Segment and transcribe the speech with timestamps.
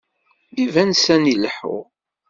[0.63, 1.85] Iban sani leḥḥuɣ.